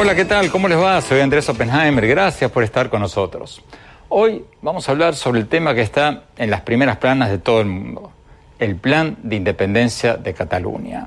[0.00, 0.50] Hola, ¿qué tal?
[0.50, 1.00] ¿Cómo les va?
[1.02, 2.06] Soy Andrés Oppenheimer.
[2.06, 3.62] Gracias por estar con nosotros.
[4.08, 7.60] Hoy vamos a hablar sobre el tema que está en las primeras planas de todo
[7.60, 8.10] el mundo,
[8.58, 11.06] el plan de independencia de Cataluña.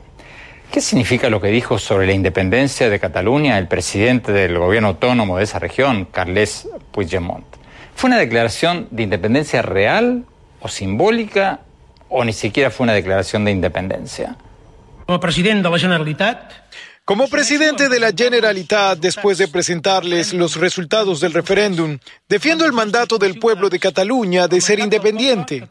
[0.72, 5.38] ¿Qué significa lo que dijo sobre la independencia de Cataluña el presidente del gobierno autónomo
[5.38, 7.63] de esa región, Carles Puigdemont?
[7.96, 10.26] ¿Fue una declaración de independencia real
[10.60, 11.62] o simbólica
[12.10, 14.36] o ni siquiera fue una declaración de independencia?
[15.06, 16.52] Como presidente de la Generalitat,
[17.06, 21.98] como presidente de la Generalitat, después de presentarles los resultados del referéndum,
[22.30, 25.68] defiendo el mandato del pueblo de Cataluña de ser independiente.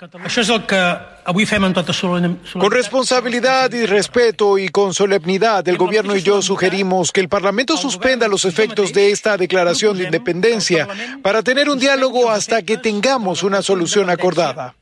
[2.52, 7.78] Con responsabilidad y respeto y con solemnidad, el gobierno y yo sugerimos que el Parlamento
[7.78, 10.86] suspenda los efectos de esta declaración de independencia
[11.22, 14.74] para tener un diálogo hasta que tengamos una solución acordada.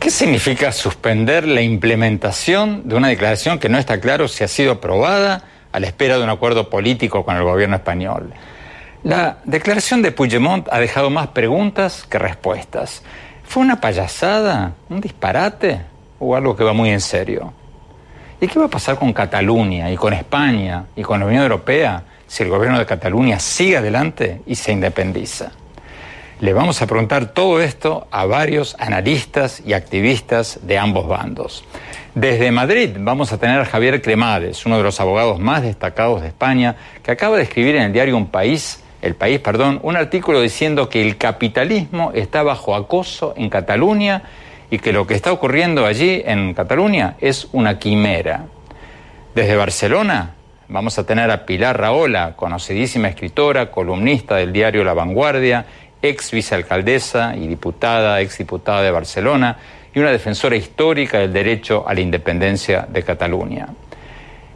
[0.00, 4.72] ¿Qué significa suspender la implementación de una declaración que no está claro si ha sido
[4.72, 5.44] aprobada?
[5.74, 8.32] A la espera de un acuerdo político con el gobierno español.
[9.02, 13.02] La declaración de Puigdemont ha dejado más preguntas que respuestas.
[13.42, 15.80] ¿Fue una payasada, un disparate
[16.20, 17.52] o algo que va muy en serio?
[18.40, 22.04] ¿Y qué va a pasar con Cataluña y con España y con la Unión Europea
[22.24, 25.50] si el gobierno de Cataluña sigue adelante y se independiza?
[26.44, 31.64] Le vamos a preguntar todo esto a varios analistas y activistas de ambos bandos.
[32.14, 36.28] Desde Madrid vamos a tener a Javier Cremades, uno de los abogados más destacados de
[36.28, 40.42] España, que acaba de escribir en el diario Un País, El País, perdón, un artículo
[40.42, 44.24] diciendo que el capitalismo está bajo acoso en Cataluña
[44.70, 48.44] y que lo que está ocurriendo allí en Cataluña es una quimera.
[49.34, 50.34] Desde Barcelona
[50.68, 55.66] vamos a tener a Pilar Raola, conocidísima escritora, columnista del diario La Vanguardia,
[56.08, 59.56] ex vicealcaldesa y diputada, ex diputada de Barcelona,
[59.94, 63.68] y una defensora histórica del derecho a la independencia de Cataluña.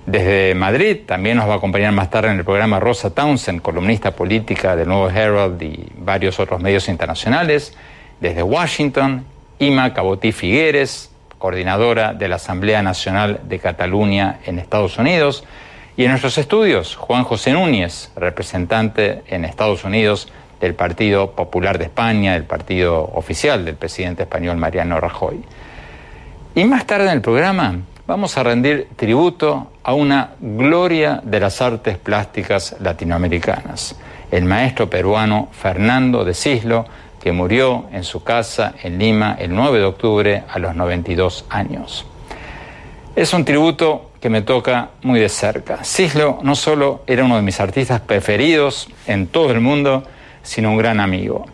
[0.05, 4.13] Desde Madrid también nos va a acompañar más tarde en el programa Rosa Townsend, columnista
[4.13, 7.77] política del Nuevo Herald y varios otros medios internacionales.
[8.21, 9.25] Desde Washington,
[9.59, 15.45] Ima Cabotí Figueres, coordinadora de la Asamblea Nacional de Cataluña en Estados Unidos.
[15.97, 21.85] Y en nuestros estudios, Juan José Núñez, representante en Estados Unidos del Partido Popular de
[21.85, 25.43] España, del partido oficial del presidente español Mariano Rajoy.
[26.55, 27.77] Y más tarde en el programa
[28.07, 33.97] vamos a rendir tributo a una gloria de las artes plásticas latinoamericanas,
[34.31, 36.87] el maestro peruano Fernando de Cislo,
[37.21, 42.07] que murió en su casa en Lima el 9 de octubre a los 92 años.
[43.15, 45.85] Es un tributo que me toca muy de cerca.
[45.85, 50.05] Cislo no solo era uno de mis artistas preferidos en todo el mundo,
[50.49, 51.45] sino un gran amigo.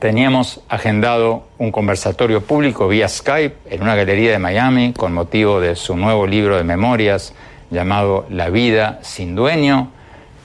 [0.00, 5.76] Teníamos agendado un conversatorio público vía Skype en una galería de Miami con motivo de
[5.76, 7.34] su nuevo libro de memorias
[7.70, 9.92] llamado La vida sin dueño.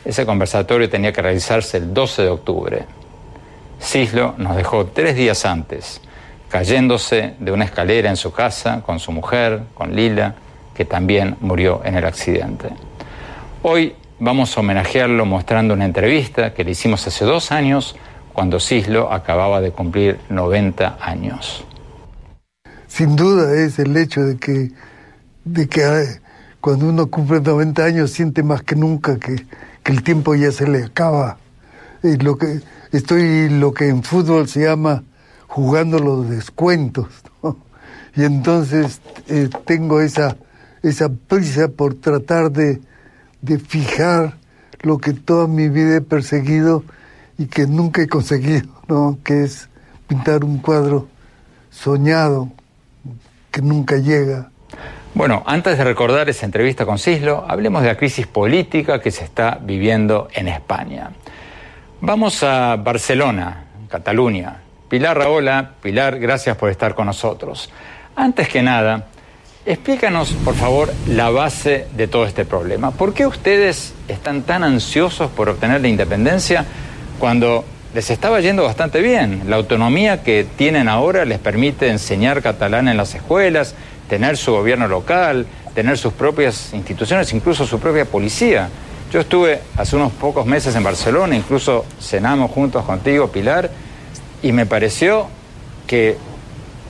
[0.05, 2.85] Ese conversatorio tenía que realizarse el 12 de octubre.
[3.81, 6.01] Cislo nos dejó tres días antes,
[6.49, 10.35] cayéndose de una escalera en su casa con su mujer, con Lila,
[10.75, 12.69] que también murió en el accidente.
[13.63, 17.95] Hoy vamos a homenajearlo mostrando una entrevista que le hicimos hace dos años
[18.33, 21.65] cuando Cislo acababa de cumplir 90 años.
[22.87, 24.71] Sin duda es el hecho de que,
[25.43, 26.03] de que ah,
[26.61, 29.45] cuando uno cumple 90 años siente más que nunca que,
[29.83, 31.37] que el tiempo ya se le acaba.
[32.03, 32.61] Y lo que,
[32.91, 35.03] estoy lo que en fútbol se llama
[35.47, 37.07] jugando los descuentos.
[38.17, 40.37] Y entonces eh, tengo esa,
[40.83, 42.79] esa prisa por tratar de,
[43.45, 44.33] de fijar
[44.81, 46.83] lo que toda mi vida he perseguido
[47.37, 49.19] y que nunca he conseguido, ¿no?
[49.23, 49.69] que es
[50.07, 51.07] pintar un cuadro
[51.69, 52.49] soñado
[53.51, 54.49] que nunca llega.
[55.13, 59.23] Bueno, antes de recordar esa entrevista con Cislo, hablemos de la crisis política que se
[59.23, 61.11] está viviendo en España.
[62.01, 64.61] Vamos a Barcelona, Cataluña.
[64.89, 67.71] Pilar Raola, Pilar, gracias por estar con nosotros.
[68.15, 69.07] Antes que nada,
[69.65, 72.91] Explícanos, por favor, la base de todo este problema.
[72.91, 76.65] ¿Por qué ustedes están tan ansiosos por obtener la independencia
[77.19, 77.65] cuando
[77.95, 79.43] les estaba yendo bastante bien.
[79.47, 83.73] La autonomía que tienen ahora les permite enseñar catalán en las escuelas,
[84.09, 88.67] tener su gobierno local, tener sus propias instituciones, incluso su propia policía.
[89.13, 93.71] Yo estuve hace unos pocos meses en Barcelona, incluso cenamos juntos contigo, Pilar,
[94.43, 95.27] y me pareció
[95.87, 96.17] que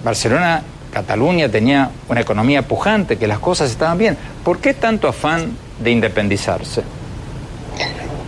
[0.04, 0.63] Barcelona,
[0.95, 4.18] Cataluña tenía una economía pujante, que las cosas estaban bien.
[4.45, 6.83] ¿Por qué tanto afán de independizarse?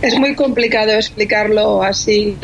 [0.02, 2.36] Es muy complicado explicarlo así,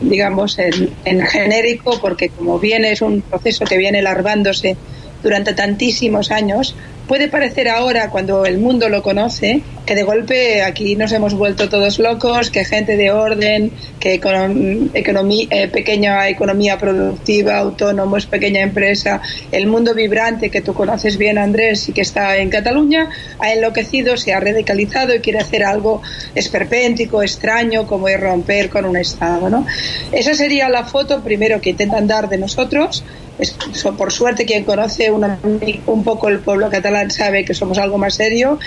[0.00, 4.78] digamos, en, en, genérico, porque como viene es un proceso que viene larvándose
[5.22, 6.74] durante tantísimos años,
[7.10, 11.68] puede parecer ahora, cuando el mundo lo conoce, que de golpe aquí nos hemos vuelto
[11.68, 19.20] todos locos, que gente de orden, que economía, eh, pequeña economía productiva, autónomos, pequeña empresa,
[19.50, 23.10] el mundo vibrante que tú conoces bien, Andrés, y que está en Cataluña,
[23.40, 26.02] ha enloquecido, se ha radicalizado y quiere hacer algo
[26.36, 29.50] esperpéntico, extraño, como es romper con un Estado.
[29.50, 29.66] ¿no?
[30.12, 33.02] Esa sería la foto primero que intentan dar de nosotros
[33.40, 33.56] es,
[33.96, 38.58] por suerte quien conoce un poco el pueblo catalán sabe que somos algo más serio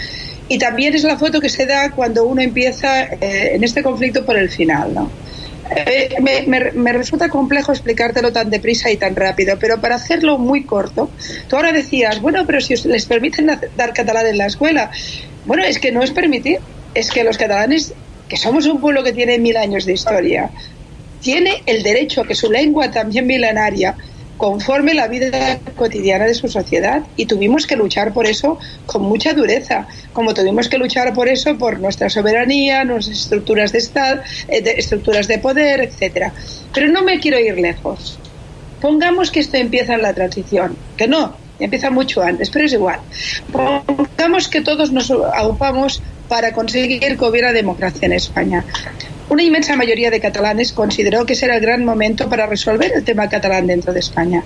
[0.49, 4.25] y también es la foto que se da cuando uno empieza eh, en este conflicto
[4.25, 5.09] por el final, ¿no?
[5.75, 11.09] Eh, me, resulta complejo explicártelo tan deprisa y tan rápido, pero para hacerlo muy corto,
[11.47, 14.91] tú ahora decías, bueno, pero si les permiten dar catalán en la escuela,
[15.45, 16.59] bueno, es que no es permitir,
[16.93, 17.93] es que los catalanes,
[18.27, 20.51] que somos un pueblo que tiene mil años de historia,
[21.21, 23.95] tiene el derecho a que su lengua también milenaria
[24.37, 29.33] conforme la vida cotidiana de su sociedad y tuvimos que luchar por eso con mucha
[29.33, 34.63] dureza, como tuvimos que luchar por eso por nuestra soberanía, nuestras estructuras de Estado, eh,
[34.77, 36.33] estructuras de poder, etcétera.
[36.73, 38.19] Pero no me quiero ir lejos.
[38.81, 42.99] Pongamos que esto empieza en la transición, que no, empieza mucho antes, pero es igual.
[43.51, 48.65] Pongamos que todos nos agrupamos para conseguir que hubiera democracia en España.
[49.33, 53.03] Una inmensa mayoría de catalanes consideró que ese era el gran momento para resolver el
[53.03, 54.43] tema catalán dentro de España.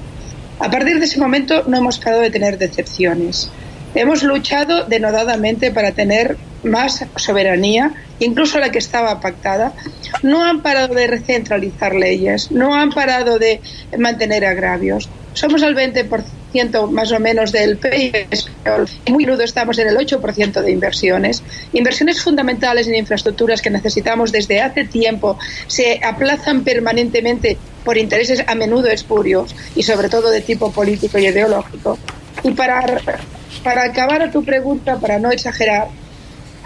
[0.59, 3.51] A partir de ese momento no hemos parado de tener decepciones.
[3.95, 9.73] Hemos luchado denodadamente para tener más soberanía, incluso la que estaba pactada.
[10.23, 13.61] No han parado de recentralizar leyes, no han parado de
[13.97, 15.09] mantener agravios.
[15.33, 18.27] Somos el 20% más o menos del PIB
[19.05, 21.43] y muy rudo estamos en el 8% de inversiones.
[21.73, 25.37] Inversiones fundamentales en infraestructuras que necesitamos desde hace tiempo
[25.67, 31.27] se aplazan permanentemente por intereses a menudo espurios y sobre todo de tipo político y
[31.27, 31.99] ideológico.
[32.43, 32.83] Y para,
[33.63, 35.87] para acabar a tu pregunta, para no exagerar,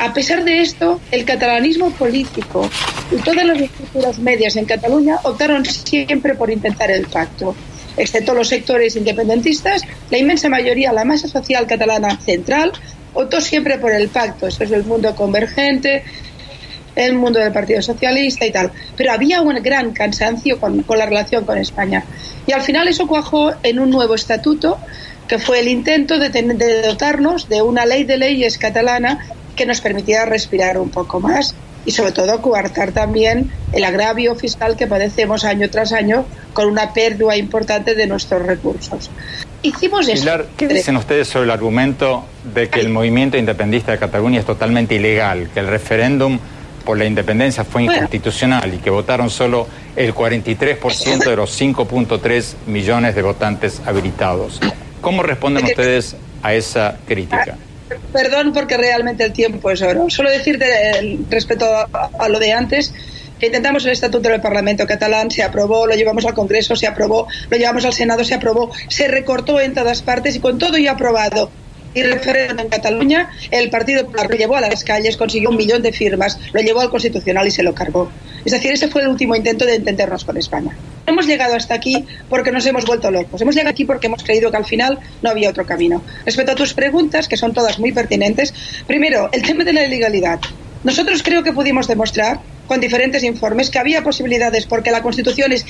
[0.01, 2.69] a pesar de esto, el catalanismo político
[3.11, 7.55] y todas las estructuras medias en Cataluña optaron siempre por intentar el pacto
[7.97, 12.71] excepto los sectores independentistas, la inmensa mayoría, la masa social catalana central,
[13.13, 14.47] optó siempre por el pacto.
[14.47, 16.03] Eso es el mundo convergente,
[16.95, 18.71] el mundo del Partido Socialista y tal.
[18.95, 22.03] Pero había un gran cansancio con, la relación con España.
[22.47, 24.79] Y al final eso cuajó en un nuevo estatuto,
[25.27, 29.19] que fue el intento de, de dotarnos de una ley de leyes catalana
[29.55, 31.55] que nos permitiera respirar un poco más
[31.85, 36.93] y sobre todo coartar también el agravio fiscal que padecemos año tras año con una
[36.93, 39.09] pérdida importante de nuestros recursos.
[39.63, 44.39] Hicimos Pilar, ¿qué dicen ustedes sobre el argumento de que el movimiento independentista de Cataluña
[44.39, 46.39] es totalmente ilegal, que el referéndum
[46.83, 53.13] por la independencia fue inconstitucional y que votaron solo el 43% de los 5.3 millones
[53.13, 54.59] de votantes habilitados?
[54.99, 57.57] ¿Cómo responden ustedes a esa crítica?
[58.11, 60.09] Perdón porque realmente el tiempo es oro.
[60.09, 62.93] Solo decirte eh, respecto a, lo de antes
[63.39, 67.27] que intentamos el estatuto del Parlamento catalán, se aprobó, lo llevamos al Congreso, se aprobó,
[67.49, 70.91] lo llevamos al Senado, se aprobó, se recortó en todas partes y con todo ya
[70.91, 71.49] aprobado
[71.93, 75.81] y referéndum en Cataluña, el Partido Popular lo llevó a las calles, consiguió un millón
[75.81, 78.11] de firmas, lo llevó al Constitucional y se lo cargó.
[78.45, 80.75] Es decir, ese fue el último intento de entendernos con España.
[81.05, 83.41] Hemos llegado hasta aquí porque nos hemos vuelto locos.
[83.41, 86.01] Hemos llegado aquí porque hemos creído que al final no había otro camino.
[86.25, 88.53] Respecto a tus preguntas, que son todas muy pertinentes,
[88.87, 90.39] primero, el tema de la ilegalidad.
[90.83, 95.65] Nosotros creo que pudimos demostrar con diferentes informes que había posibilidades porque la Constitución es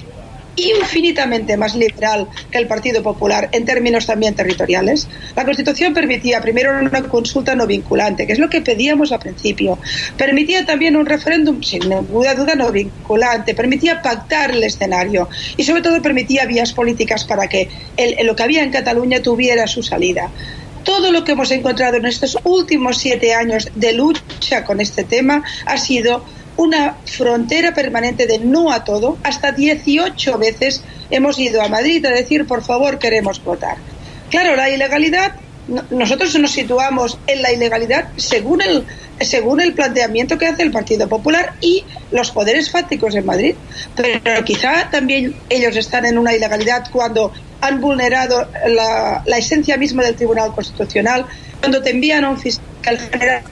[0.62, 5.08] infinitamente más liberal que el Partido Popular en términos también territoriales.
[5.36, 9.78] La Constitución permitía primero una consulta no vinculante, que es lo que pedíamos al principio.
[10.18, 13.54] Permitía también un referéndum sin ninguna duda no vinculante.
[13.54, 17.70] Permitía pactar el escenario y sobre todo permitía vías políticas para que
[18.24, 20.30] lo que había en Cataluña tuviera su salida
[20.84, 25.44] todo lo que hemos encontrado en estos últimos siete años de lucha con este tema
[25.66, 26.24] ha sido
[26.58, 29.18] una frontera permanente de no a todo.
[29.24, 33.78] Hasta 18 veces hemos ido a Madrid a decir, por favor, queremos votar.
[34.30, 35.34] Claro, la ilegalidad,
[35.90, 38.86] nosotros nos situamos en la ilegalidad según el,
[39.20, 43.56] según el planteamiento que hace el Partido Popular y los poderes fácticos en Madrid.
[43.96, 50.04] Pero quizá también ellos están en una ilegalidad cuando han vulnerado la, la esencia misma
[50.04, 51.26] del Tribunal Constitucional,
[51.62, 53.44] cuando te envían a un fiscal general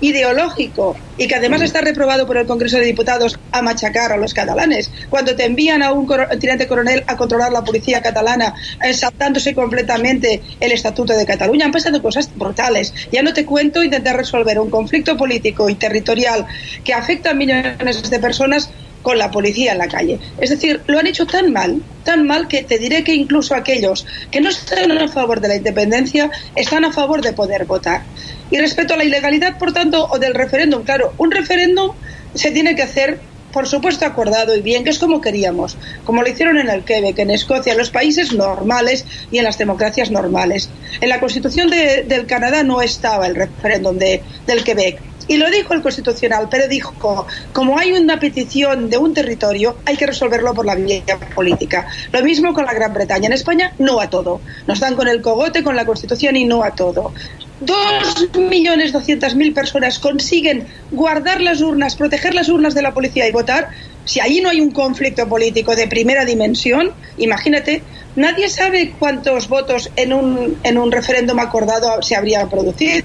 [0.00, 4.32] ideológico y que además está reprobado por el Congreso de Diputados a machacar a los
[4.32, 6.08] catalanes, cuando te envían a un
[6.40, 8.54] tirante coronel a controlar la policía catalana,
[8.94, 12.94] saltándose completamente el Estatuto de Cataluña, han pasado cosas brutales.
[13.12, 16.46] Ya no te cuento intentar resolver un conflicto político y territorial
[16.84, 18.70] que afecta a millones de personas
[19.02, 20.18] con la policía en la calle.
[20.40, 24.06] Es decir, lo han hecho tan mal, tan mal que te diré que incluso aquellos
[24.30, 28.02] que no están a favor de la independencia están a favor de poder votar.
[28.50, 31.92] Y respecto a la ilegalidad, por tanto, o del referéndum, claro, un referéndum
[32.34, 33.20] se tiene que hacer
[33.52, 37.18] por supuesto acordado y bien, que es como queríamos, como lo hicieron en el Quebec,
[37.18, 40.68] en Escocia, en los países normales y en las democracias normales.
[41.00, 45.00] En la Constitución de, del Canadá no estaba el referéndum de, del Quebec.
[45.28, 49.96] Y lo dijo el Constitucional, pero dijo, como hay una petición de un territorio, hay
[49.96, 51.02] que resolverlo por la vía
[51.34, 51.86] política.
[52.12, 53.26] Lo mismo con la Gran Bretaña.
[53.26, 54.40] En España, no a todo.
[54.66, 57.12] Nos dan con el cogote, con la Constitución y no a todo.
[57.60, 63.28] Dos millones doscientas mil personas consiguen guardar las urnas, proteger las urnas de la policía
[63.28, 63.68] y votar.
[64.04, 67.82] Si ahí no hay un conflicto político de primera dimensión, imagínate,
[68.16, 72.96] nadie sabe cuántos votos en un, en un referéndum acordado se habría producido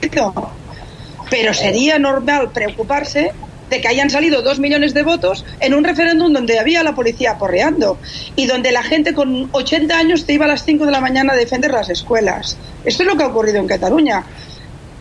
[1.30, 3.32] pero sería normal preocuparse
[3.70, 7.32] de que hayan salido dos millones de votos en un referéndum donde había la policía
[7.32, 7.98] aporreando
[8.36, 11.34] y donde la gente con 80 años te iba a las 5 de la mañana
[11.34, 12.58] a defender las escuelas.
[12.86, 14.24] Esto es lo que ha ocurrido en Cataluña.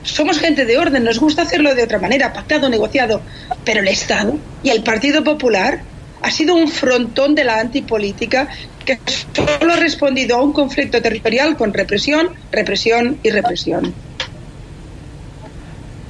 [0.04, 3.20] Somos gente de orden, nos gusta hacerlo de otra manera, pactado, negociado,
[3.64, 5.82] pero el Estado y el Partido Popular
[6.22, 8.48] ha sido un frontón de la antipolítica
[8.84, 8.98] que
[9.34, 13.94] solo ha respondido a un conflicto territorial con represión, represión y represión.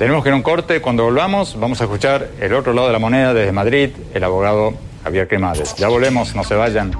[0.02, 0.82] Tenemos que ir a un corte.
[0.82, 4.75] Cuando volvamos, vamos a escuchar el otro lado de la moneda desde Madrid, el abogado
[5.04, 5.76] Javier Quemades.
[5.76, 6.90] Ya volvemos, no se vayan.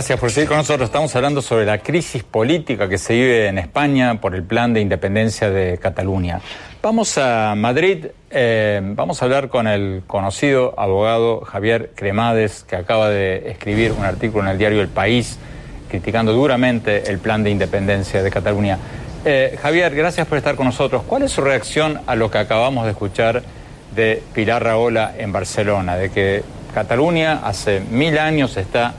[0.00, 0.88] Gracias por seguir con nosotros.
[0.88, 4.80] Estamos hablando sobre la crisis política que se vive en España por el plan de
[4.80, 6.40] independencia de Cataluña.
[6.80, 13.10] Vamos a Madrid, eh, vamos a hablar con el conocido abogado Javier Cremades, que acaba
[13.10, 15.38] de escribir un artículo en el diario El País
[15.90, 18.78] criticando duramente el plan de independencia de Cataluña.
[19.26, 21.02] Eh, Javier, gracias por estar con nosotros.
[21.06, 23.42] ¿Cuál es su reacción a lo que acabamos de escuchar
[23.94, 26.42] de Pilar Raola en Barcelona, de que
[26.72, 28.94] Cataluña hace mil años está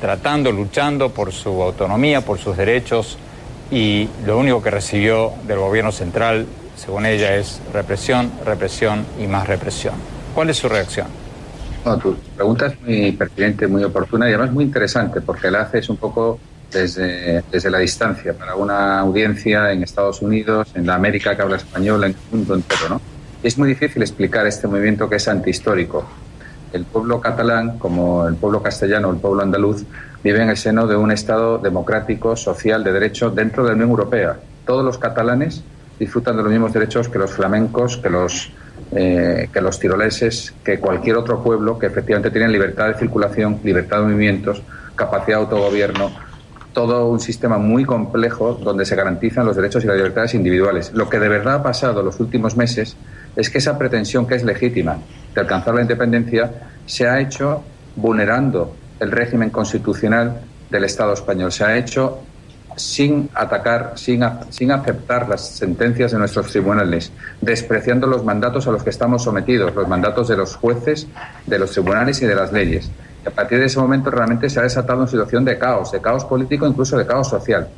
[0.00, 3.18] tratando, luchando por su autonomía, por sus derechos
[3.70, 9.46] y lo único que recibió del gobierno central, según ella, es represión, represión y más
[9.46, 9.94] represión.
[10.34, 11.06] ¿Cuál es su reacción?
[12.02, 15.96] tu pregunta es muy pertinente, muy oportuna y además muy interesante porque la haces un
[15.96, 16.40] poco
[16.72, 21.56] desde, desde la distancia para una audiencia en Estados Unidos, en la América que habla
[21.56, 22.88] español, en el mundo entero.
[22.88, 23.00] ¿no?
[23.42, 26.04] es muy difícil explicar este movimiento que es antihistórico
[26.76, 29.84] el pueblo catalán, como el pueblo castellano el pueblo andaluz,
[30.22, 33.90] vive en el seno de un Estado democrático, social, de derecho dentro de la Unión
[33.90, 34.36] Europea.
[34.64, 35.62] Todos los catalanes
[35.98, 38.52] disfrutan de los mismos derechos que los flamencos, que los,
[38.92, 43.98] eh, que los tiroleses, que cualquier otro pueblo que efectivamente tiene libertad de circulación, libertad
[43.98, 44.62] de movimientos,
[44.94, 46.10] capacidad de autogobierno,
[46.72, 50.92] todo un sistema muy complejo donde se garantizan los derechos y las libertades individuales.
[50.92, 52.96] Lo que de verdad ha pasado en los últimos meses
[53.36, 54.98] es que esa pretensión que es legítima
[55.34, 56.50] de alcanzar la independencia
[56.86, 57.62] se ha hecho
[57.94, 60.40] vulnerando el régimen constitucional
[60.70, 61.52] del Estado español.
[61.52, 62.22] Se ha hecho
[62.76, 68.82] sin atacar, sin, sin aceptar las sentencias de nuestros tribunales, despreciando los mandatos a los
[68.82, 71.06] que estamos sometidos, los mandatos de los jueces,
[71.46, 72.90] de los tribunales y de las leyes.
[73.24, 76.00] Y a partir de ese momento realmente se ha desatado una situación de caos, de
[76.00, 77.68] caos político, incluso de caos social.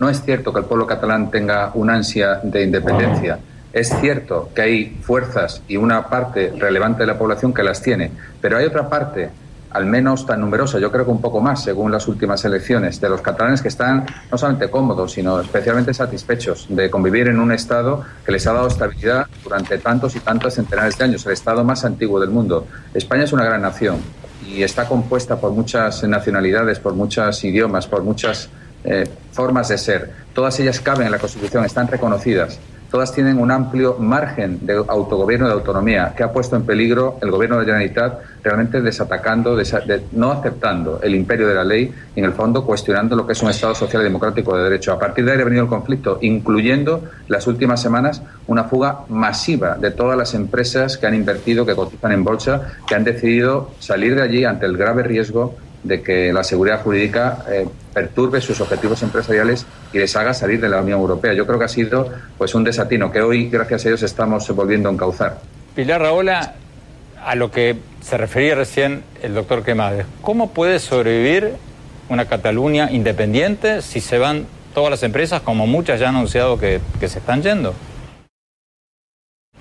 [0.00, 3.38] No es cierto que el pueblo catalán tenga una ansia de independencia.
[3.72, 8.10] Es cierto que hay fuerzas y una parte relevante de la población que las tiene,
[8.40, 9.28] pero hay otra parte,
[9.70, 13.10] al menos tan numerosa, yo creo que un poco más, según las últimas elecciones, de
[13.10, 18.02] los catalanes que están no solamente cómodos, sino especialmente satisfechos de convivir en un Estado
[18.24, 21.84] que les ha dado estabilidad durante tantos y tantos centenares de años, el Estado más
[21.84, 22.66] antiguo del mundo.
[22.94, 23.98] España es una gran nación
[24.46, 28.48] y está compuesta por muchas nacionalidades, por muchos idiomas, por muchas
[28.82, 30.10] eh, formas de ser.
[30.32, 32.58] Todas ellas caben en la Constitución, están reconocidas
[32.90, 37.18] todas tienen un amplio margen de autogobierno y de autonomía que ha puesto en peligro
[37.20, 39.56] el gobierno de Generalitat realmente desatacando,
[40.12, 43.42] no aceptando el imperio de la ley y en el fondo cuestionando lo que es
[43.42, 44.92] un Estado social y democrático de derecho.
[44.92, 49.76] A partir de ahí ha venido el conflicto, incluyendo las últimas semanas una fuga masiva
[49.76, 54.14] de todas las empresas que han invertido, que cotizan en bolsa, que han decidido salir
[54.14, 59.02] de allí ante el grave riesgo de que la seguridad jurídica eh, perturbe sus objetivos
[59.02, 61.32] empresariales y les haga salir de la Unión Europea.
[61.34, 64.88] Yo creo que ha sido pues un desatino que hoy, gracias a ellos, estamos volviendo
[64.88, 65.40] a encauzar.
[65.74, 66.54] Pilar Raola,
[67.24, 71.54] a lo que se refería recién el doctor Quemades, ¿cómo puede sobrevivir
[72.08, 76.80] una Cataluña independiente si se van todas las empresas, como muchas ya han anunciado que
[77.00, 77.74] se están yendo?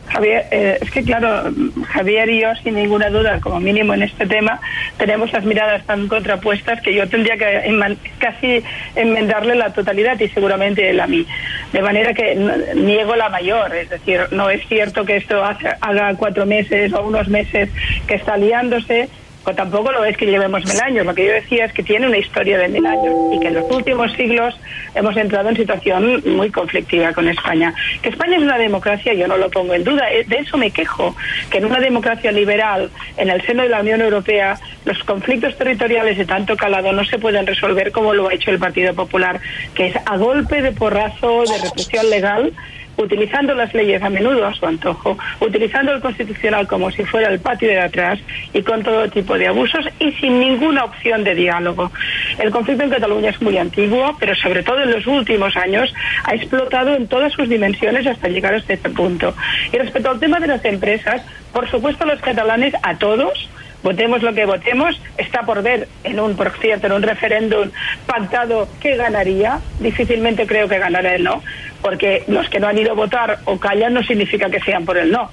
[0.09, 1.51] Javier, eh, es que claro,
[1.89, 4.59] Javier y yo, sin ninguna duda, como mínimo en este tema,
[4.97, 8.63] tenemos las miradas tan contrapuestas que yo tendría que casi
[8.95, 11.25] enmendarle la totalidad y seguramente él a mí.
[11.73, 12.35] De manera que
[12.75, 17.27] niego la mayor, es decir, no es cierto que esto haga cuatro meses o unos
[17.27, 17.69] meses
[18.07, 19.09] que está liándose
[19.47, 21.05] pues tampoco lo es que llevemos mil años.
[21.05, 23.53] Lo que yo decía es que tiene una historia de mil años y que en
[23.53, 24.53] los últimos siglos
[24.93, 27.73] hemos entrado en situación muy conflictiva con España.
[28.01, 30.11] Que España es una democracia, yo no lo pongo en duda.
[30.11, 31.15] Eh, de eso me quejo,
[31.49, 36.17] que en una democracia liberal, en el seno de la Unión Europea, los conflictos territoriales
[36.17, 39.39] de tanto calado no se pueden resolver como lo ha hecho el Partido Popular,
[39.73, 42.51] que es a golpe de porrazo, de represión legal,
[42.97, 47.39] utilizando las leyes a menudo a su antojo, utilizando el constitucional como si fuera el
[47.39, 48.19] patio de atrás
[48.53, 51.91] y con todo tipo de abusos y sin ninguna opción de diálogo.
[52.39, 56.35] El conflicto en Cataluña es muy antiguo, pero sobre todo en los últimos años ha
[56.35, 59.33] explotado en todas sus dimensiones hasta llegar hasta este punto.
[59.71, 61.21] Y respecto al tema de las empresas,
[61.53, 63.49] por supuesto los catalanes a todos
[63.83, 67.69] votemos lo que votemos, está por ver en un, por cierto, en un referéndum
[68.05, 71.43] pactado que ganaría, difícilmente creo que ganará el no,
[71.81, 74.97] porque los que no han ido a votar o callan no significa que sean por
[74.97, 75.29] el no.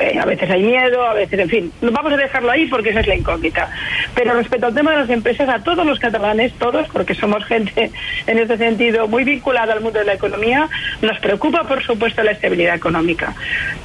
[0.00, 3.00] Eh, a veces hay miedo, a veces, en fin, vamos a dejarlo ahí porque esa
[3.00, 3.68] es la incógnita.
[4.14, 7.90] Pero respecto al tema de las empresas, a todos los catalanes, todos, porque somos gente
[8.26, 10.70] en este sentido muy vinculada al mundo de la economía,
[11.02, 13.34] nos preocupa, por supuesto, la estabilidad económica.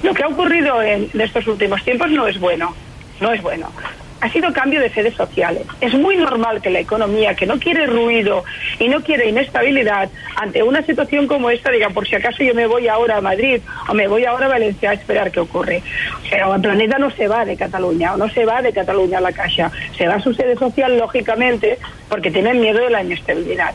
[0.01, 2.73] Lo que ha ocurrido en estos últimos tiempos no es bueno
[3.19, 3.71] no es bueno.
[4.21, 5.63] Ha sido cambio de sedes sociales.
[5.79, 8.43] Es muy normal que la economía, que no quiere ruido
[8.79, 12.67] y no quiere inestabilidad, ante una situación como esta, diga, por si acaso yo me
[12.67, 15.81] voy ahora a Madrid o me voy ahora a Valencia a esperar qué ocurre.
[16.29, 19.21] Pero el planeta no se va de Cataluña o no se va de Cataluña a
[19.21, 19.71] la Caixa.
[19.97, 21.77] Se va a su sede social, lógicamente,
[22.09, 23.73] porque tienen miedo de la inestabilidad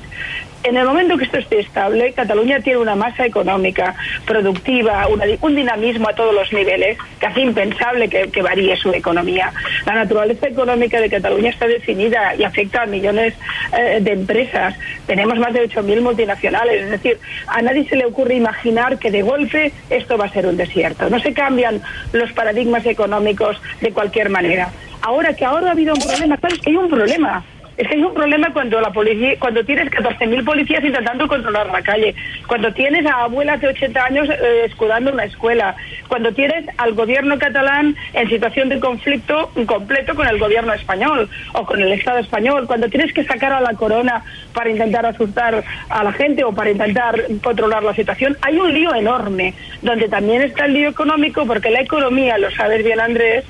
[0.65, 3.95] en el momento que esto esté estable, Cataluña tiene una masa económica,
[4.27, 5.07] productiva,
[5.41, 9.53] un dinamismo a todos los niveles, casi impensable que, varíe su economía.
[9.87, 13.35] La naturaleza económica de Cataluña está definida y afecta a millones
[13.77, 14.75] eh, de empresas.
[15.07, 16.85] Tenemos más de 8.000 multinacionales.
[16.85, 20.47] Es decir, a nadie se le ocurre imaginar que de golpe esto va a ser
[20.47, 21.09] un desierto.
[21.11, 24.71] No se cambian los paradigmas económicos de cualquier manera.
[25.03, 27.45] Ahora que ahora ha habido un problema, ¿cuál es hay un problema?
[27.77, 31.83] Es que hay un problema cuando la policía, cuando tienes 14.000 policías intentando controlar la
[31.83, 32.15] calle,
[32.47, 35.75] cuando tienes a abuelas de 80 años eh, escudando una escuela,
[36.07, 41.65] cuando tienes al gobierno catalán en situación de conflicto completo con el gobierno español o
[41.65, 46.05] con el Estado español, cuando tienes que sacar a la corona para intentar asustar a
[46.05, 50.67] la gente o para intentar controlar la situación, hay un lío enorme, donde también está
[50.67, 53.45] el lío económico, porque la economía, lo sabes bien Andrés,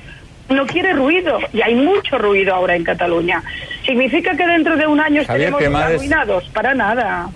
[0.49, 3.43] no quiere ruido y hay mucho ruido ahora en Cataluña.
[3.85, 6.49] ¿Significa que dentro de un año estaremos arruinados?
[6.49, 7.29] Para nada.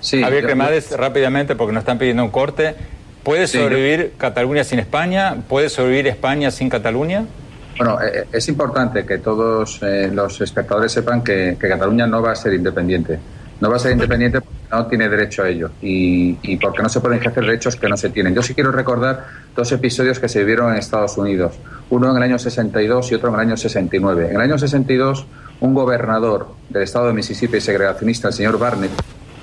[0.00, 2.74] Sí, Javier Cremades, rápidamente, porque nos están pidiendo un corte.
[3.22, 5.36] ¿Puede sobrevivir Cataluña sin España?
[5.46, 7.24] ¿Puede sobrevivir España sin Cataluña?
[7.76, 12.32] Bueno, eh, eh, es importante que todos eh, los espectadores sepan que, Cataluña no va
[12.32, 13.18] a ser independiente.
[13.60, 16.88] No va a ser independiente porque no tiene derecho a ello y, y, porque no
[16.88, 18.34] se pueden ejercer derechos que no se tienen.
[18.34, 21.54] Yo sí quiero recordar dos episodios que se vivieron en Estados Unidos,
[21.90, 24.28] uno en el año 62 y otro en el año 69.
[24.30, 25.26] En el año 62,
[25.60, 28.92] un gobernador del estado de Mississippi segregacionista, el señor Barnett,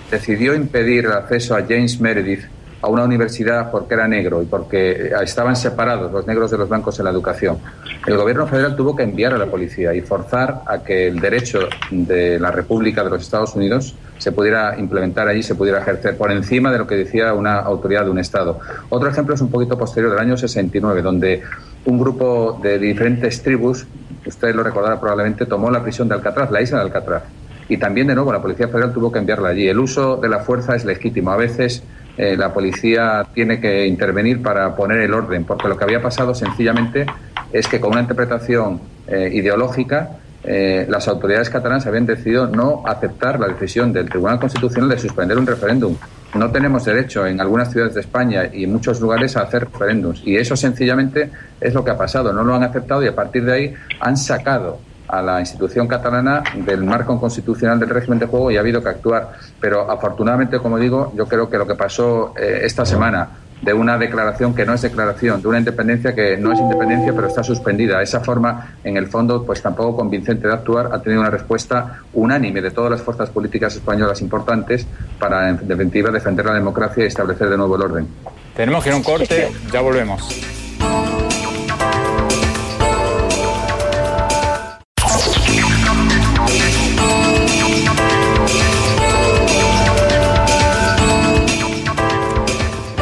[0.09, 2.45] decidió impedir el acceso a James Meredith
[2.81, 6.99] a una universidad porque era negro y porque estaban separados los negros de los blancos
[6.99, 7.57] en la educación.
[8.05, 11.59] El gobierno federal tuvo que enviar a la policía y forzar a que el derecho
[11.89, 16.31] de la República de los Estados Unidos se pudiera implementar allí, se pudiera ejercer por
[16.31, 18.59] encima de lo que decía una autoridad de un Estado.
[18.89, 21.43] Otro ejemplo es un poquito posterior, del año 69, donde
[21.85, 23.85] un grupo de diferentes tribus,
[24.25, 27.23] usted lo recordará probablemente, tomó la prisión de Alcatraz, la isla de Alcatraz.
[27.69, 29.67] Y también, de nuevo, la Policía Federal tuvo que enviarla allí.
[29.67, 31.31] El uso de la fuerza es legítimo.
[31.31, 31.83] A veces
[32.17, 36.33] eh, la policía tiene que intervenir para poner el orden, porque lo que había pasado
[36.33, 37.05] sencillamente
[37.53, 43.39] es que con una interpretación eh, ideológica eh, las autoridades catalanas habían decidido no aceptar
[43.39, 45.95] la decisión del Tribunal Constitucional de suspender un referéndum
[46.33, 50.21] no tenemos derecho en algunas ciudades de España y en muchos lugares a hacer referéndums.
[50.25, 52.33] Y eso sencillamente es lo que ha pasado.
[52.33, 56.43] No lo han aceptado y a partir de ahí han sacado a la institución catalana
[56.55, 59.31] del marco constitucional del régimen de juego y ha habido que actuar.
[59.59, 63.29] Pero afortunadamente, como digo, yo creo que lo que pasó eh, esta semana
[63.61, 67.27] de una declaración que no es declaración, de una independencia que no es independencia pero
[67.27, 68.01] está suspendida.
[68.01, 72.61] Esa forma, en el fondo, pues tampoco convincente de actuar ha tenido una respuesta unánime
[72.61, 74.85] de todas las fuerzas políticas españolas importantes
[75.19, 78.07] para, en definitiva, defender la democracia y establecer de nuevo el orden.
[78.55, 80.66] Tenemos que ir a un corte, ya volvemos.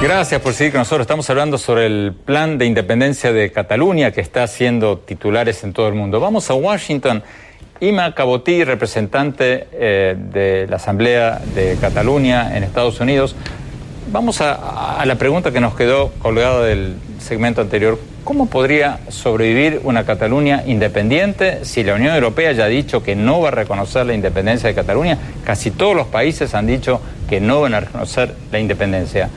[0.05, 1.01] Gracias por seguir con nosotros.
[1.01, 5.87] Estamos hablando sobre el plan de independencia de Cataluña que está haciendo titulares en todo
[5.87, 6.19] el mundo.
[6.19, 7.23] Vamos a Washington.
[7.79, 13.35] Ima Cabotí, representante eh, de la Asamblea de Cataluña en Estados Unidos.
[14.11, 17.97] Vamos a, a la pregunta que nos quedó colgada del segmento anterior.
[18.23, 23.41] ¿Cómo podría sobrevivir una Cataluña independiente si la Unión Europea ya ha dicho que no
[23.41, 25.17] va a reconocer la independencia de Cataluña?
[25.43, 29.31] Casi todos los países han dicho que no van a reconocer la independencia.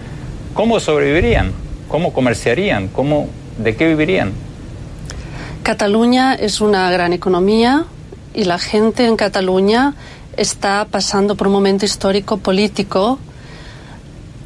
[0.58, 1.52] ¿Cómo sobrevivirían?
[1.86, 2.88] ¿Cómo comerciarían?
[2.88, 4.32] ¿Cómo, ¿De qué vivirían?
[5.62, 7.84] Cataluña es una gran economía
[8.34, 9.94] y la gente en Cataluña
[10.36, 13.20] está pasando por un momento histórico político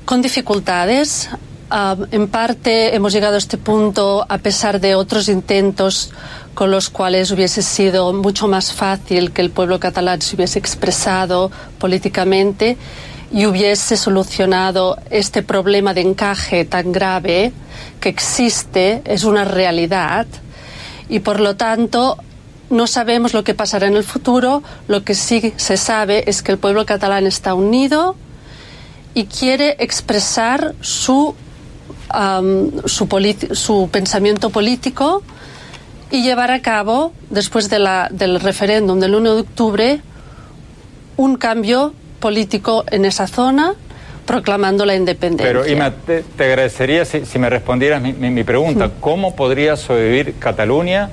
[0.05, 1.31] con dificultades.
[1.71, 6.13] Uh, en parte hemos llegado a este punto a pesar de otros intentos
[6.53, 11.51] con los cuales hubiese sido mucho más fácil que el pueblo catalán se hubiese expresado
[11.79, 12.77] políticamente
[13.33, 17.53] y hubiese solucionado este problema de encaje tan grave
[17.99, 20.27] que existe, es una realidad
[21.09, 22.19] y por lo tanto
[22.69, 26.53] no sabemos lo que pasará en el futuro, lo que sí se sabe es que
[26.53, 28.17] el pueblo catalán está unido
[29.15, 31.35] y quiere expresar su,
[32.87, 33.09] su,
[33.53, 35.23] su, pensamiento político
[36.11, 40.01] y llevar a cabo, después del referéndum del 1 de octubre,
[41.17, 43.75] un cambio político en esa zona
[44.25, 45.47] proclamando la independencia.
[45.47, 48.91] Pero Ima, te, te agradecería si, si, me respondieras mi, mi, mi pregunta.
[49.01, 51.11] ¿Cómo podría sobrevivir Cataluña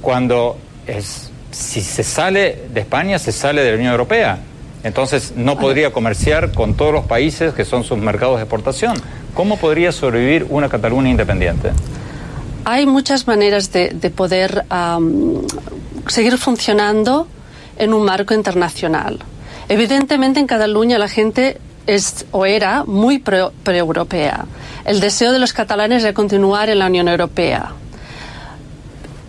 [0.00, 4.38] cuando es, si se sale de España, se sale de la Unión Europea?
[4.84, 8.94] Entonces no podría comerciar con todos los países que son sus mercados de exportación.
[9.34, 11.72] ¿Cómo podría sobrevivir una Cataluña independiente?
[12.64, 15.42] Hay muchas maneras de, de poder um,
[16.06, 17.26] seguir funcionando
[17.76, 19.18] en un marco internacional.
[19.68, 24.44] Evidentemente en Cataluña la gente es o era muy pre-europea.
[24.44, 27.72] Pre el deseo de los catalanes de continuar en la Unión Europea.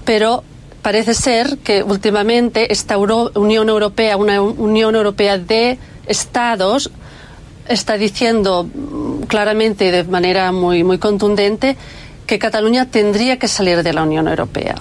[0.05, 0.43] Pero
[0.81, 6.89] parece ser que últimamente esta Euro Unión Europea, una Unión Europea de Estados,
[7.67, 8.69] está diciendo
[9.27, 11.75] claramente y de manera muy, muy contundente
[12.25, 14.75] que Cataluña tendría que salir de la Unión Europea.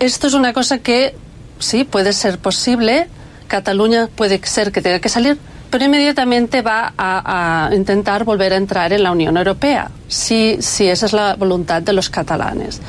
[0.00, 1.14] Esto es una cosa que
[1.60, 3.06] sí puede ser posible,
[3.46, 5.38] Cataluña puede ser que tenga que salir,
[5.70, 11.06] pero inmediatamente va a, intentar volver a entrar en la Unión Europea, si, si esa
[11.06, 12.80] es la voluntad de los catalanes.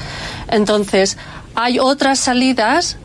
[0.50, 1.18] Entonces,
[1.56, 2.98] hay otras salidas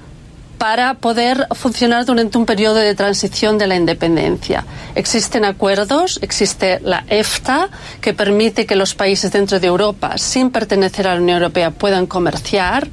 [0.63, 4.65] para poder funcionar durante un periodo de transición de la independencia.
[4.95, 7.69] Existen acuerdos, existe la EFTA,
[8.01, 12.07] que permite que los países dentro de Europa, sin pertenecer a la Unión Europea, puedan
[12.07, 12.87] comerciar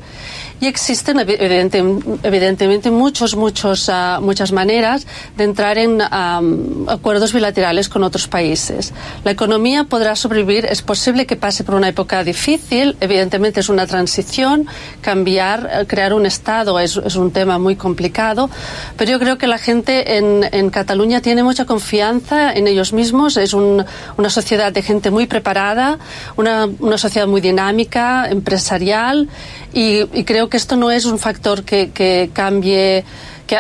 [0.59, 1.83] y existen evidente,
[2.23, 8.93] evidentemente muchos, muchos, uh, muchas maneras de entrar en um, acuerdos bilaterales con otros países.
[9.23, 13.87] La economía podrá sobrevivir, es posible que pase por una época difícil, evidentemente es una
[13.87, 14.67] transición,
[15.01, 18.49] cambiar, eh, crear un Estado es, es un tema muy complicado,
[18.97, 23.37] pero yo creo que la gente en, en Cataluña tiene mucha confianza en ellos mismos,
[23.37, 23.85] es un,
[24.17, 25.97] una sociedad de gente muy preparada,
[26.35, 29.29] una, una sociedad muy dinámica, empresarial
[29.73, 33.03] y, y creo que esto no es un factor que, que cambie.
[33.47, 33.57] Que,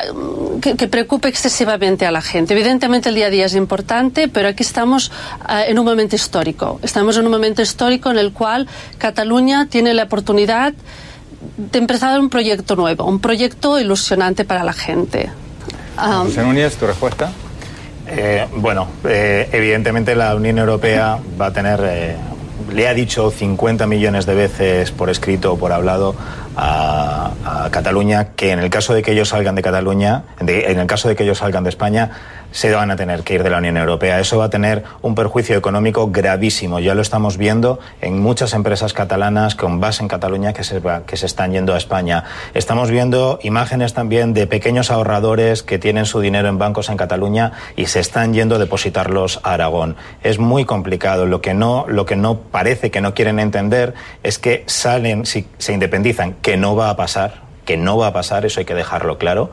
[0.61, 2.53] que, que, preocupe excesivamente a la gente.
[2.53, 5.09] Evidentemente el día a día es importante, pero aquí estamos
[5.49, 6.79] uh, en un momento histórico.
[6.83, 8.67] Estamos en un momento histórico en el cual
[8.99, 10.75] Cataluña tiene la oportunidad
[11.57, 15.31] de empezar un proyecto nuevo, un proyecto ilusionante para la gente.
[15.97, 17.31] Um, José Núñez, ¿tu respuesta?
[18.07, 22.15] Eh, bueno, eh, evidentemente la Unión Europea va a tener, eh,
[22.71, 26.15] le ha dicho 50 millones de veces por escrito o por hablado
[26.55, 27.31] a,
[27.71, 31.15] Cataluña, que en el caso de que ellos salgan de Cataluña, en el caso de
[31.15, 32.11] que ellos salgan de España,
[32.51, 34.19] se van a tener que ir de la Unión Europea.
[34.19, 36.79] Eso va a tener un perjuicio económico gravísimo.
[36.79, 41.17] Ya lo estamos viendo en muchas empresas catalanas con base en Cataluña que se, que
[41.17, 42.23] se están yendo a España.
[42.53, 47.53] Estamos viendo imágenes también de pequeños ahorradores que tienen su dinero en bancos en Cataluña
[47.75, 49.95] y se están yendo a depositarlos a Aragón.
[50.23, 51.25] Es muy complicado.
[51.25, 55.47] Lo que no, lo que no parece que no quieren entender es que salen, si
[55.57, 58.75] se independizan, que no va a pasar, que no va a pasar, eso hay que
[58.75, 59.51] dejarlo claro.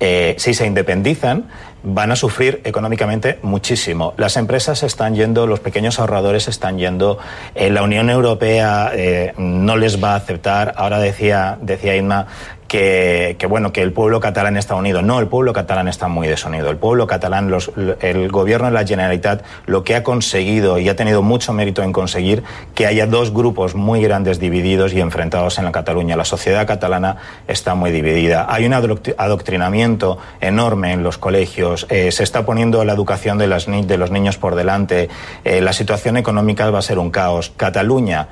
[0.00, 1.48] Eh, si se independizan,
[1.82, 4.14] van a sufrir económicamente muchísimo.
[4.16, 7.18] Las empresas están yendo, los pequeños ahorradores están yendo,
[7.54, 10.74] eh, la Unión Europea eh, no les va a aceptar.
[10.76, 12.26] Ahora decía, decía Inma
[12.68, 15.00] que, bueno, que el pueblo catalán está unido.
[15.00, 16.70] No, el pueblo catalán está muy desunido.
[16.70, 20.94] El pueblo catalán, los, el gobierno de la Generalitat, lo que ha conseguido y ha
[20.94, 25.64] tenido mucho mérito en conseguir que haya dos grupos muy grandes divididos y enfrentados en
[25.64, 26.16] la Cataluña.
[26.16, 27.16] La sociedad catalana
[27.48, 28.46] está muy dividida.
[28.50, 31.86] Hay un adoctrinamiento enorme en los colegios.
[31.88, 35.08] Eh, se está poniendo la educación de, las, de los niños por delante.
[35.44, 37.50] Eh, la situación económica va a ser un caos.
[37.56, 38.28] Cataluña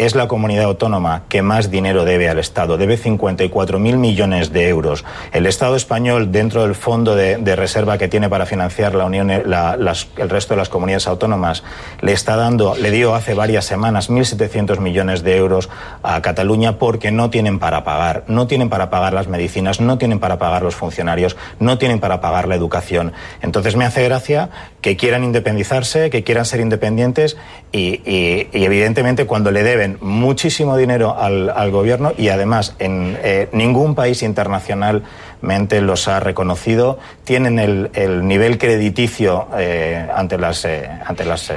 [0.00, 2.78] es la comunidad autónoma que más dinero debe al Estado.
[2.78, 5.04] Debe 54.000 millones de euros.
[5.30, 10.30] El Estado español, dentro del fondo de, reserva que tiene para financiar la Unión, el
[10.30, 11.62] resto de las comunidades autónomas,
[12.00, 15.68] le está dando, le dio hace varias semanas 1.700 millones de euros
[16.02, 18.24] a Cataluña porque no tienen para pagar.
[18.26, 22.22] No tienen para pagar las medicinas, no tienen para pagar los funcionarios, no tienen para
[22.22, 23.12] pagar la educación.
[23.42, 24.48] Entonces me hace gracia
[24.80, 27.36] que quieran independizarse, que quieran ser independientes
[27.70, 34.22] y evidentemente cuando le deben muchísimo dinero al, gobierno y además en eh, ningún país
[34.22, 36.98] internacionalmente los ha reconocido.
[37.24, 41.52] Tienen el, nivel crediticio eh, ante las, eh, ante las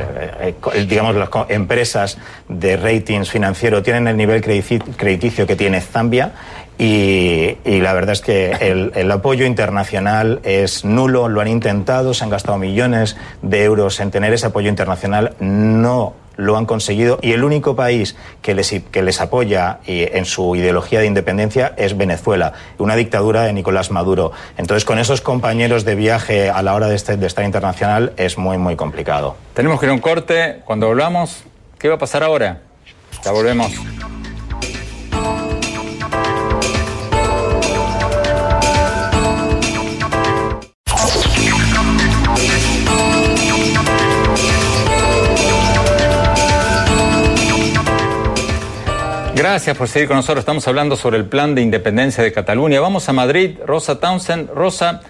[0.88, 2.18] digamos, las empresas
[2.48, 6.32] de ratings financiero, tienen el nivel crediticio que tiene Zambia.
[6.76, 12.16] Y, y, la verdad es que el, el, apoyo internacional es nulo, lo han intentado,
[12.16, 17.20] se han gastado millones de euros en tener ese apoyo internacional, no lo han conseguido
[17.22, 21.98] y el único país que les, que les apoya en su ideología de independencia es
[21.98, 24.32] Venezuela, una dictadura de Nicolás Maduro.
[24.58, 28.38] Entonces, con esos compañeros de viaje a la hora de, este, de estar internacional es
[28.38, 29.36] muy, muy complicado.
[29.54, 30.62] Tenemos que ir a un corte.
[30.66, 31.44] Cuando volvamos,
[31.80, 32.62] ¿qué va a pasar ahora?
[33.24, 33.72] Ya volvemos.
[49.36, 50.42] Gracias por seguir con nosotros.
[50.42, 52.80] Estamos hablando sobre el plan de independencia de Cataluña.
[52.80, 53.58] Vamos a Madrid.
[53.66, 54.52] Rosa Townsend.
[54.52, 55.02] Rosa,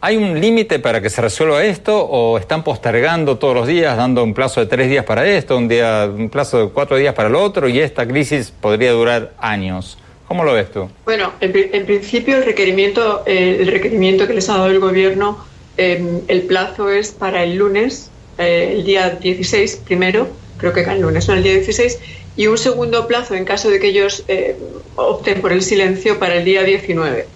[0.00, 4.22] ¿hay un límite para que se resuelva esto o están postergando todos los días, dando
[4.22, 7.28] un plazo de tres días para esto, un, día, un plazo de cuatro días para
[7.28, 9.98] el otro y esta crisis podría durar años?
[10.28, 10.88] ¿Cómo lo ves tú?
[11.04, 15.44] Bueno, en, principio el requerimiento, el requerimiento que les ha dado el Gobierno,
[15.76, 21.00] em, el plazo es para el lunes, eh, el día 16 primero, creo que el
[21.00, 21.98] lunes, no el día 16,
[22.36, 24.56] y un segundo plazo en caso de que ellos eh,
[24.94, 27.26] opten por el silencio para el día 19.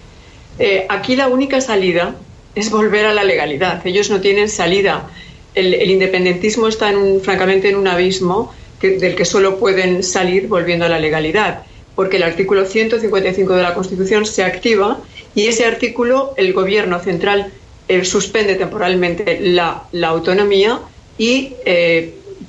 [0.58, 2.16] Eh, aquí la única salida
[2.54, 3.86] es volver a la legalidad.
[3.86, 5.08] Ellos no tienen salida.
[5.54, 10.88] El, independentismo está, en francamente, en un abismo del que solo pueden salir volviendo a
[10.88, 15.00] la legalidad, porque el artículo 155 de la Constitución se activa
[15.34, 17.52] y ese artículo el Gobierno central
[17.88, 20.80] eh, suspende temporalmente la, autonomía
[21.18, 21.54] y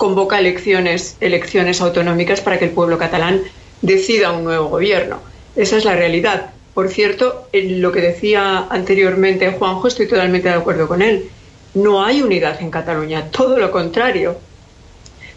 [0.01, 3.43] convoca elecciones, elecciones autonómicas para que el pueblo catalán
[3.83, 5.19] decida un nuevo gobierno.
[5.55, 6.53] Esa es la realidad.
[6.73, 11.29] Por cierto, en lo que decía anteriormente Juanjo, estoy totalmente de acuerdo con él.
[11.75, 14.39] No hay unidad en Cataluña, todo lo contrario.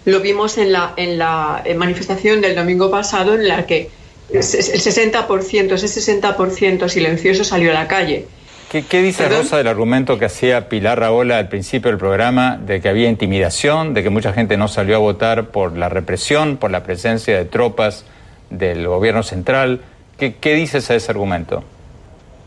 [0.07, 3.91] Lo vimos en la, en la manifestación del domingo pasado, en la que
[4.31, 8.27] el 60%, ese 60% silencioso salió a la calle
[8.83, 12.89] ¿Qué, dice Rosa del argumento que hacía Pilar Raola al principio del programa de que
[12.89, 16.83] había intimidación, de que mucha gente no salió a votar por la represión, por la
[16.83, 18.05] presencia de tropas
[18.51, 19.83] del gobierno central?
[20.19, 21.63] ¿Qué, qué dices a ese argumento?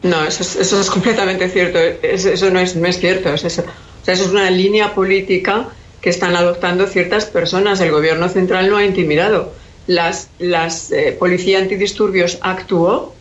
[0.04, 1.80] No, eso es, eso es completamente cierto.
[1.80, 3.34] Eso no es, no es cierto.
[3.34, 3.64] eso, eso
[4.06, 5.68] es una línea política
[6.02, 7.80] que están adoptando ciertas personas.
[7.80, 9.54] El gobierno central no ha intimidado.
[9.88, 13.16] Las, las eh, policía antidisturbios actuó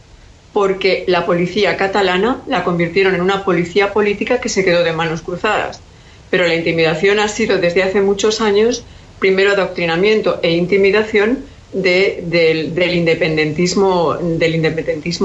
[0.57, 5.21] porque la policía catalana la convirtieron en una policía política que se quedó de manos
[5.21, 5.83] cruzadas.
[6.31, 8.83] Pero la intimidación ha sido desde hace muchos años
[9.19, 11.41] primero adoctrinamiento e intimidación
[11.75, 14.15] del, independentismo,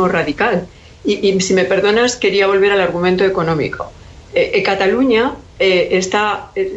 [0.10, 0.68] radical.
[1.06, 3.90] Y, si me perdonas, quería volver al argumento económico.
[4.34, 6.02] Eh, eh, Cataluña eh,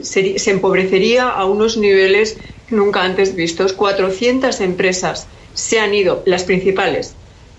[0.04, 2.36] se empobrecería a unos niveles
[2.70, 3.72] nunca antes vistos.
[3.72, 7.16] 400 empresas se han ido, las principales,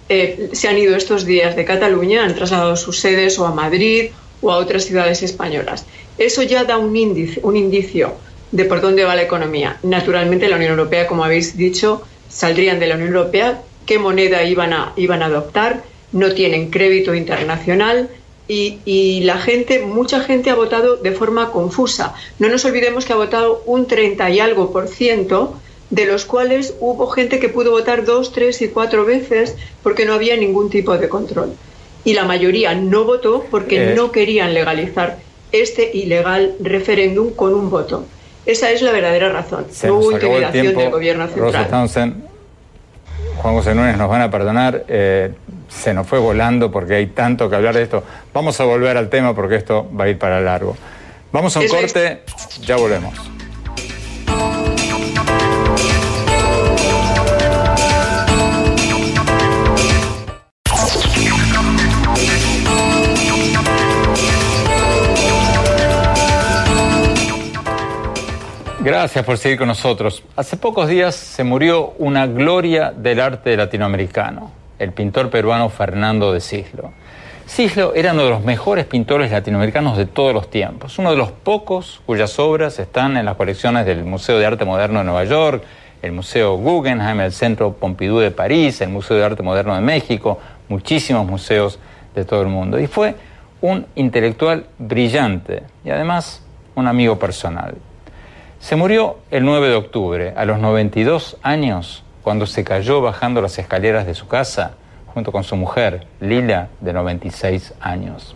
[0.09, 4.11] eh, se han ido estos días de Cataluña, han trasladado sus sedes o a Madrid
[4.41, 5.85] o a otras ciudades españolas.
[6.17, 8.13] Eso ya da un, índice, un indicio
[8.51, 9.77] de por dónde va la economía.
[9.83, 14.73] Naturalmente, la Unión Europea, como habéis dicho, saldrían de la Unión Europea, qué moneda iban
[14.73, 18.09] a, iban a adoptar, no tienen crédito internacional,
[18.47, 22.13] y, la gente, mucha gente ha votado de forma confusa.
[22.37, 26.75] No nos olvidemos que ha votado un 30 y algo por ciento, de los cuales
[26.79, 30.97] hubo gente que pudo votar dos, tres y cuatro veces porque no había ningún tipo
[30.97, 31.53] de control.
[32.03, 33.95] Y la mayoría no votó porque eh.
[33.95, 35.17] no querían legalizar
[35.51, 38.05] este ilegal referéndum con un voto.
[38.45, 39.65] Esa es la verdadera razón.
[39.83, 42.15] no hubo intimidación del gobierno central.
[43.37, 45.31] Juan José Núñez nos van a perdonar, eh,
[45.67, 48.03] se nos fue volando porque hay tanto que hablar de esto.
[48.33, 50.75] Vamos a volver al tema porque esto va a ir para largo.
[51.31, 52.21] Vamos a un corte,
[52.61, 53.34] ya volvemos.
[68.85, 70.21] Gracias por seguir con nosotros.
[70.35, 76.39] Hace pocos días se murió una gloria del arte latinoamericano, el pintor peruano Fernando de
[76.39, 76.91] Cislo.
[77.47, 81.31] Cislo era uno de los mejores pintores latinoamericanos de todos los tiempos, uno de los
[81.31, 85.63] pocos cuyas obras están en las colecciones del Museo de Arte Moderno de Nueva York,
[86.03, 90.39] el Museo Guggenheim, el Centro Pompidou de París, el Museo de Arte Moderno de México,
[90.69, 91.79] muchísimos museos
[92.13, 92.79] de todo el mundo.
[92.79, 93.15] Y fue
[93.61, 96.43] un intelectual brillante y además
[96.75, 97.73] un amigo personal.
[98.65, 103.59] Se murió el 9 de octubre, a los 92 años, cuando se cayó bajando las
[103.59, 104.71] escaleras de su casa
[105.13, 108.35] junto con su mujer, Lila, de 96 años.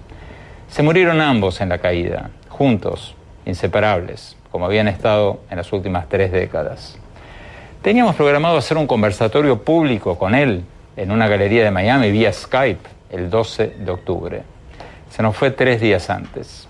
[0.67, 3.15] Se murieron ambos en la caída, juntos,
[3.47, 6.99] inseparables, como habían estado en las últimas tres décadas.
[7.81, 10.63] Teníamos programado hacer un conversatorio público con él
[10.95, 14.43] en una galería de Miami vía Skype el 12 de octubre.
[15.09, 16.68] Se nos fue tres días antes.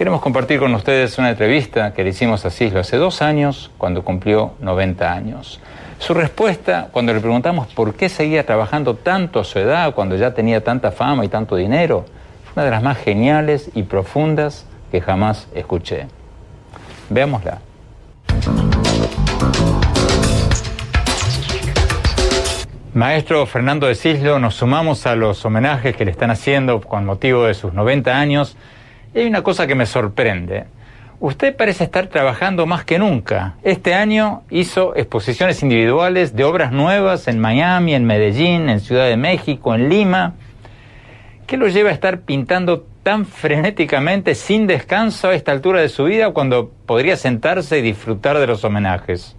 [0.00, 4.02] Queremos compartir con ustedes una entrevista que le hicimos a Cislo hace dos años, cuando
[4.02, 5.60] cumplió 90 años.
[5.98, 10.32] Su respuesta, cuando le preguntamos por qué seguía trabajando tanto a su edad, cuando ya
[10.32, 12.06] tenía tanta fama y tanto dinero,
[12.44, 16.06] fue una de las más geniales y profundas que jamás escuché.
[17.10, 17.58] Veámosla.
[22.94, 27.44] Maestro Fernando de Cislo, nos sumamos a los homenajes que le están haciendo con motivo
[27.44, 28.56] de sus 90 años
[29.14, 30.64] y hay una cosa que me sorprende.
[31.20, 33.56] Usted parece estar trabajando más que nunca.
[33.62, 39.18] Este año hizo exposiciones individuales de obras nuevas en Miami, en Medellín, en Ciudad de
[39.18, 40.34] México, en Lima.
[41.46, 46.04] ¿Qué lo lleva a estar pintando tan frenéticamente, sin descanso a esta altura de su
[46.04, 49.36] vida, cuando podría sentarse y disfrutar de los homenajes?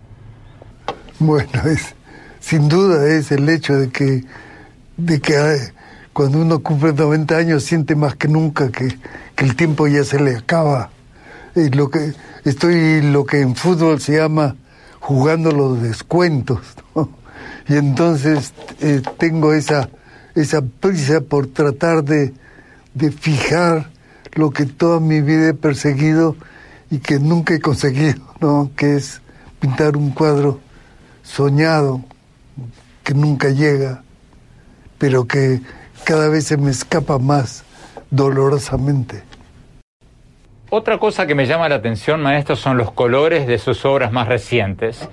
[1.18, 1.96] Bueno, es,
[2.40, 4.24] sin duda es el hecho de que,
[4.98, 5.34] de que
[6.14, 8.90] cuando uno cumple 90 años siente más que nunca que,
[9.41, 10.91] el tiempo ya se le acaba.
[11.56, 12.13] Y lo que,
[12.45, 14.56] estoy lo que en fútbol se llama
[14.99, 16.60] jugando los descuentos.
[17.67, 19.88] Y entonces eh, tengo esa,
[20.36, 22.34] esa prisa por tratar de,
[22.95, 23.89] de fijar
[24.34, 26.36] lo que toda mi vida he perseguido
[26.89, 28.71] y que nunca he conseguido, ¿no?
[28.75, 29.21] que es
[29.60, 30.60] pintar un cuadro
[31.23, 32.04] soñado
[33.04, 34.04] que nunca llega,
[34.97, 35.62] pero que
[36.04, 37.63] cada vez se me escapa más
[38.10, 39.31] dolorosamente.
[40.74, 44.30] Otra cosa que me llama la atención, maestro, son los colores de sus obras más
[44.30, 45.10] recientes.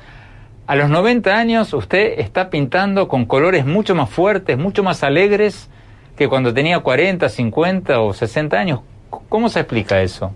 [0.68, 5.68] A los 90 años usted está pintando con colores mucho más fuertes, mucho más alegres
[6.16, 8.80] que cuando tenía 40, 50 o 60 años.
[9.28, 10.32] ¿Cómo se explica eso?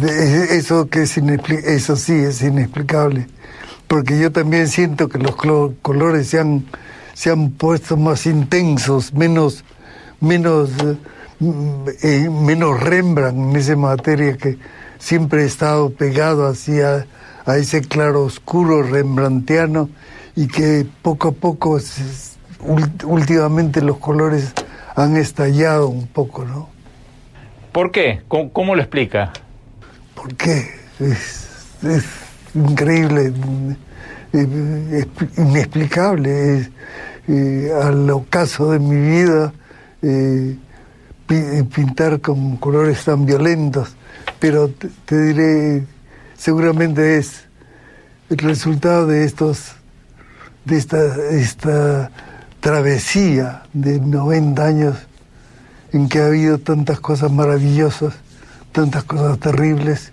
[0.00, 3.26] Eso, que es eso sí es inexplicable,
[3.88, 5.36] porque yo también siento que los
[5.82, 6.64] colores se han
[7.12, 9.64] se han puesto más intensos, menos,
[10.18, 10.70] menos,
[11.40, 14.58] eh, eh, menos Rembrandt en esa materia que
[14.98, 17.06] siempre he estado pegado hacia
[17.46, 19.88] a ese claro oscuro rembrandtiano
[20.36, 21.78] y que poco a poco
[23.04, 24.52] últimamente los colores
[24.94, 26.68] han estallado un poco, ¿no?
[27.72, 28.22] ¿Por qué?
[28.28, 29.32] ¿Cómo, lo explica?
[30.14, 31.48] Porque es,
[31.82, 32.04] es
[32.54, 33.32] increíble,
[34.32, 35.06] es
[35.38, 36.58] inexplicable.
[36.58, 36.70] Es,
[37.82, 39.52] al ocaso de mi vida
[40.02, 40.56] eh,
[41.64, 43.94] pintar con colores tan violentos,
[44.40, 44.68] pero
[45.06, 45.84] te, diré,
[46.36, 47.44] seguramente es
[48.30, 49.72] el resultado de estos,
[50.64, 50.98] de esta,
[51.30, 52.10] esta
[52.60, 54.96] travesía de 90 años
[55.92, 58.14] en que ha habido tantas cosas maravillosas,
[58.72, 60.12] tantas cosas terribles,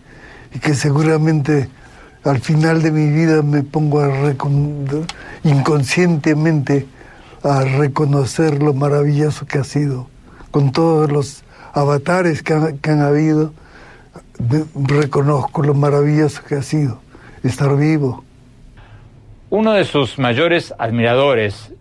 [0.53, 1.69] y que seguramente
[2.23, 4.09] al final de mi vida me pongo a
[5.43, 6.87] inconscientemente
[7.43, 10.09] a reconocer lo maravilloso que ha sido,
[10.51, 11.43] con todos los
[11.73, 13.53] avatares que han, habido,
[14.75, 16.99] reconozco lo maravilloso que ha sido
[17.43, 18.23] estar vivo.
[19.49, 21.73] Uno de sus mayores admiradores,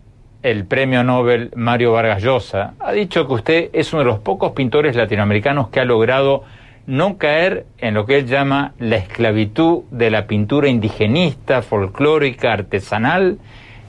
[0.43, 4.53] el premio Nobel Mario Vargas Llosa, ha dicho que usted es uno de los pocos
[4.53, 6.45] pintores latinoamericanos que ha logrado
[6.87, 13.39] no caer en lo que él llama la esclavitud de la pintura indigenista, folclórica, artesanal,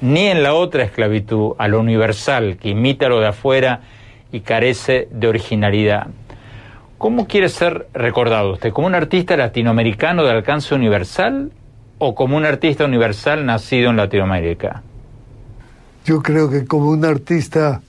[0.02, 3.82] ni en la otra esclavitud, a lo universal, que imita lo de afuera
[4.32, 6.08] y carece de originalidad.
[6.98, 8.74] ¿Cómo quiere ser recordado usted?
[8.74, 11.52] ¿Como un artista latinoamericano de alcance universal
[12.00, 14.82] o como un artista universal nacido en Latinoamérica?
[16.06, 17.82] Yo creo que como un artista,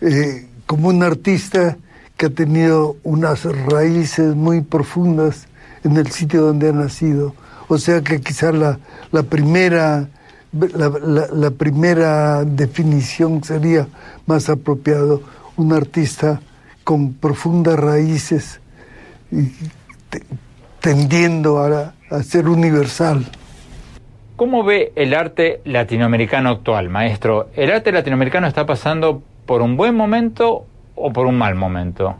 [0.00, 1.76] eh, como un artista
[2.16, 5.46] que ha tenido unas raíces muy profundas
[5.84, 7.34] en el sitio donde ha nacido.
[7.68, 8.78] O sea que quizás la,
[9.24, 10.08] primera
[10.52, 13.86] la, primera definición sería
[14.26, 15.22] más apropiado
[15.58, 16.40] un artista
[16.84, 18.60] con profundas raíces
[19.30, 19.52] y
[20.80, 23.26] tendiendo a, a ser universal.
[24.36, 27.50] ¿Cómo ve el arte latinoamericano actual, maestro?
[27.54, 32.16] ¿El arte latinoamericano está pasando por un buen momento o por un mal momento?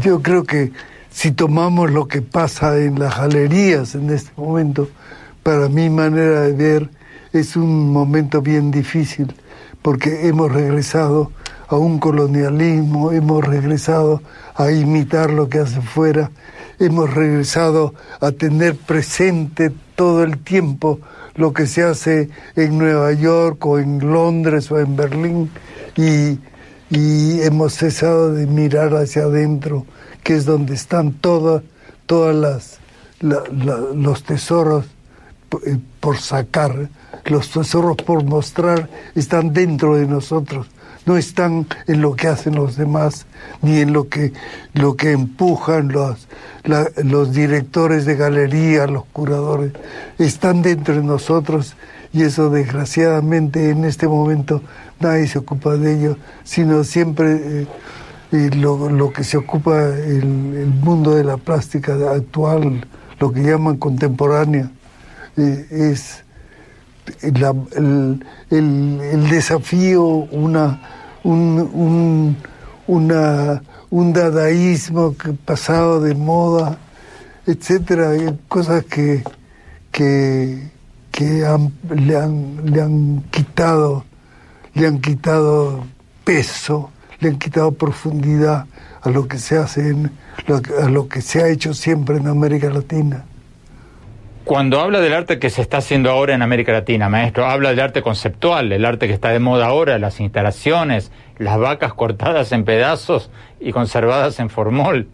[0.00, 0.70] Yo creo que
[1.10, 4.88] si tomamos lo que pasa en las galerías en este momento,
[5.42, 6.88] para mi manera de ver
[7.32, 9.34] es un momento bien difícil,
[9.82, 11.32] porque hemos regresado
[11.70, 14.20] a un colonialismo, hemos regresado
[14.54, 16.30] a imitar lo que hace fuera,
[16.78, 21.00] hemos regresado a tener presente todo el tiempo
[21.36, 25.50] lo que se hace en Nueva York o en Londres o en Berlín
[25.96, 29.86] y hemos cesado de mirar hacia adentro,
[30.22, 31.62] que es donde están todas
[32.06, 32.80] todas las
[33.20, 34.86] los tesoros
[35.66, 36.88] eh, por sacar,
[37.26, 40.66] los tesoros por mostrar están dentro de nosotros,
[41.06, 43.26] no están en lo que hacen los demás,
[43.62, 44.32] ni en lo que,
[44.74, 46.28] lo que empujan los,
[47.04, 49.72] los directores de galería, los curadores,
[50.18, 51.76] están dentro de nosotros
[52.12, 54.62] y eso desgraciadamente en este momento
[54.98, 57.66] nadie se ocupa de ello, sino siempre
[58.32, 62.86] eh, lo, que se ocupa el, mundo de la plástica actual,
[63.18, 64.70] lo que llaman contemporánea,
[65.36, 66.24] eh, es
[67.22, 70.80] el, desafío, una,
[71.24, 72.36] un,
[72.86, 76.78] una, un dadaísmo que pasado de moda,
[77.46, 78.12] etcétera,
[78.48, 79.24] cosas que,
[79.90, 80.70] que,
[81.10, 81.46] que
[81.94, 84.04] le, han, le han quitado
[84.74, 85.84] le han quitado
[86.24, 86.90] peso,
[87.20, 88.66] le han quitado profundidad
[89.02, 90.10] a lo que se hace en,
[90.82, 93.24] a lo que se ha hecho siempre en América Latina.
[94.50, 97.78] Cuando habla del arte que se está haciendo ahora en América Latina, maestro, habla del
[97.78, 102.64] arte conceptual, el arte que está de moda ahora, las instalaciones, las vacas cortadas en
[102.64, 103.30] pedazos
[103.60, 105.06] y conservadas en formol.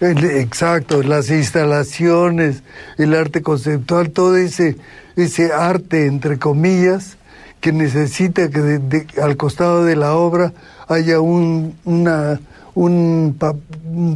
[0.00, 2.62] Exacto, las instalaciones,
[2.96, 4.78] el arte conceptual, todo ese,
[5.16, 7.18] ese arte, entre comillas,
[7.60, 8.80] que necesita que
[9.20, 10.54] al costado de la obra
[10.88, 12.40] haya un, una,
[12.74, 13.36] un,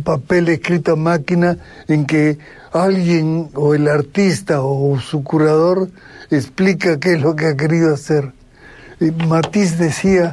[0.05, 2.38] papel escrito a máquina en que
[2.72, 5.88] alguien o el artista o su curador
[6.30, 8.32] explica qué es lo que ha querido hacer.
[9.00, 10.32] Y Matisse decía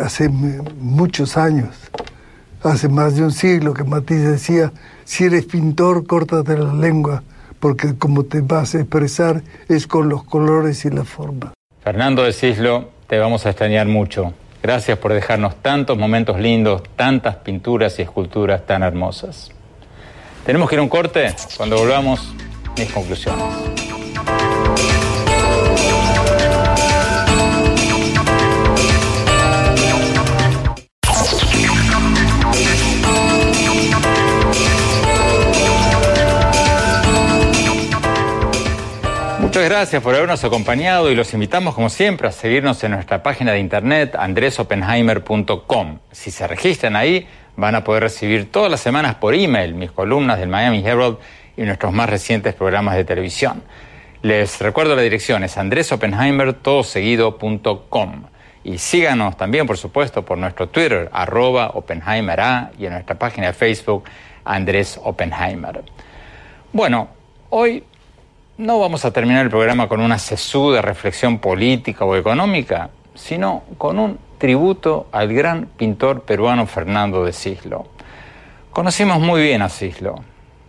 [0.00, 1.74] hace muchos años,
[2.62, 4.72] hace más de un siglo que Matisse decía,
[5.04, 7.22] si eres pintor, córtate la lengua
[7.60, 11.52] porque como te vas a expresar es con los colores y la forma.
[11.82, 14.34] Fernando de Cislo, te vamos a extrañar mucho.
[14.66, 19.52] Gracias por dejarnos tantos momentos lindos, tantas pinturas y esculturas tan hermosas.
[20.44, 21.32] Tenemos que ir a un corte.
[21.56, 22.34] Cuando volvamos,
[22.76, 23.85] mis conclusiones.
[39.56, 43.52] Muchas gracias por habernos acompañado y los invitamos, como siempre, a seguirnos en nuestra página
[43.52, 45.98] de internet andresopenheimer.com.
[46.12, 47.26] Si se registran ahí,
[47.56, 51.16] van a poder recibir todas las semanas por email mis columnas del Miami Herald
[51.56, 53.62] y nuestros más recientes programas de televisión.
[54.20, 58.24] Les recuerdo la dirección, es andresopenheimer.com.
[58.62, 63.54] Y síganos también, por supuesto, por nuestro Twitter, arroba OpenheimerA, y en nuestra página de
[63.54, 64.04] Facebook,
[64.44, 65.82] Andrés Oppenheimer.
[66.74, 67.08] Bueno,
[67.48, 67.82] hoy
[68.58, 73.98] no vamos a terminar el programa con una sesuda reflexión política o económica, sino con
[73.98, 77.86] un tributo al gran pintor peruano Fernando de Cislo.
[78.70, 80.16] Conocimos muy bien a Cislo.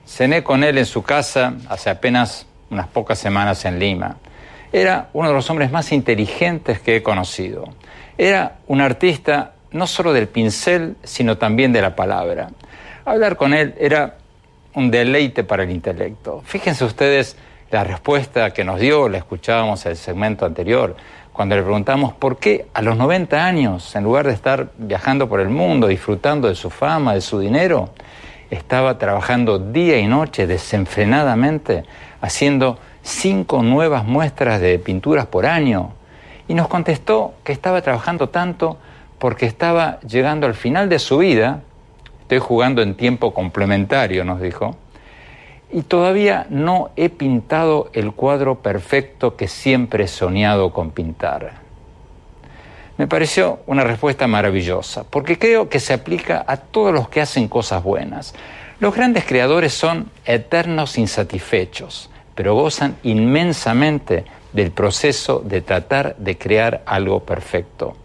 [0.05, 4.17] Cené con él en su casa hace apenas unas pocas semanas en Lima.
[4.73, 7.69] Era uno de los hombres más inteligentes que he conocido.
[8.17, 12.49] Era un artista no solo del pincel, sino también de la palabra.
[13.05, 14.17] Hablar con él era
[14.73, 16.41] un deleite para el intelecto.
[16.45, 17.38] Fíjense ustedes
[17.72, 20.95] la respuesta que nos dio, la escuchábamos en el segmento anterior,
[21.34, 25.39] cuando le preguntamos por qué a los 90 años, en lugar de estar viajando por
[25.39, 27.89] el mundo, disfrutando de su fama, de su dinero,
[28.49, 31.84] estaba trabajando día y noche desenfrenadamente,
[32.22, 35.91] haciendo cinco nuevas muestras de pinturas por año.
[36.47, 38.78] Y nos contestó que estaba trabajando tanto
[39.20, 41.61] porque estaba llegando al final de su vida,
[42.22, 44.76] estoy jugando en tiempo complementario, nos dijo,
[45.72, 51.65] y todavía no he pintado el cuadro perfecto que siempre he soñado con pintar.
[52.97, 57.47] Me pareció una respuesta maravillosa, porque creo que se aplica a todos los que hacen
[57.47, 58.34] cosas buenas.
[58.80, 66.82] Los grandes creadores son eternos insatisfechos, pero gozan inmensamente del proceso de tratar de crear
[66.86, 67.95] algo perfecto.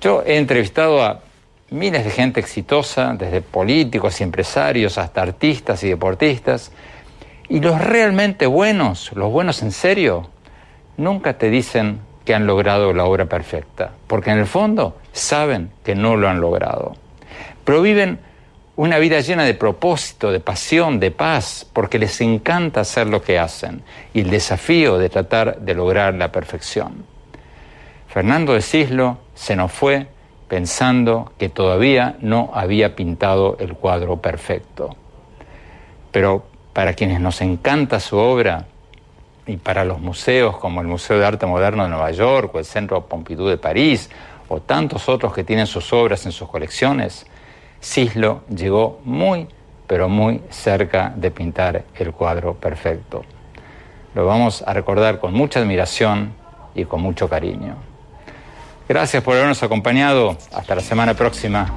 [0.00, 1.20] Yo he entrevistado a
[1.70, 6.72] miles de gente exitosa, desde políticos y empresarios hasta artistas y deportistas,
[7.48, 10.30] y los realmente buenos, los buenos en serio,
[10.96, 15.94] nunca te dicen que han logrado la obra perfecta, porque en el fondo saben que
[15.94, 16.94] no lo han logrado.
[17.64, 18.18] Pero viven
[18.76, 23.38] una vida llena de propósito, de pasión, de paz, porque les encanta hacer lo que
[23.38, 27.04] hacen y el desafío de tratar de lograr la perfección.
[28.08, 30.08] Fernando de Cislo se nos fue
[30.48, 34.96] pensando que todavía no había pintado el cuadro perfecto.
[36.10, 38.66] Pero para quienes nos encanta su obra
[39.46, 42.64] y para los museos como el Museo de Arte Moderno de Nueva York o el
[42.64, 44.10] Centro Pompidou de París
[44.48, 47.26] o tantos otros que tienen sus obras en sus colecciones,
[47.82, 49.48] Cislo llegó muy,
[49.86, 53.24] pero muy cerca de pintar el cuadro perfecto.
[54.14, 56.32] Lo vamos a recordar con mucha admiración
[56.74, 57.93] y con mucho cariño.
[58.88, 60.36] Gracias por habernos acompañado.
[60.52, 61.74] Hasta la semana próxima.